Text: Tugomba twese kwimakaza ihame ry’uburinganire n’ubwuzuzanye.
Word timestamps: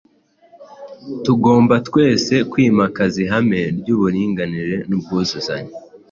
Tugomba 1.25 1.75
twese 1.87 2.33
kwimakaza 2.51 3.17
ihame 3.25 3.61
ry’uburinganire 3.79 4.75
n’ubwuzuzanye. 4.87 5.73